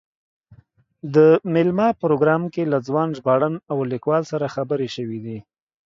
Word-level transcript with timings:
د 1.15 1.17
مېلمه 1.53 1.87
پروګرام 2.01 2.43
کې 2.53 2.63
له 2.71 2.77
ځوان 2.87 3.09
ژباړن 3.17 3.55
او 3.71 3.77
لیکوال 3.91 4.23
سره 4.31 4.53
خبرې 4.55 4.89
شوې 4.95 5.19
دي. 5.25 5.37